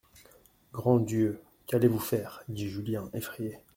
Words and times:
Grand 0.73 0.97
Dieu! 0.99 1.39
qu'allez-vous 1.67 1.99
faire? 1.99 2.43
dit 2.49 2.67
Julien 2.71 3.07
effrayé. 3.13 3.59